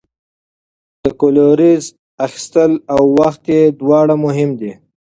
د 1.03 1.05
کلوریز 1.21 1.83
اخیستل 2.25 2.71
او 2.93 3.03
وخت 3.19 3.43
یې 3.55 3.61
دواړه 3.79 4.15
مهم 4.25 4.49
دي. 4.59 4.71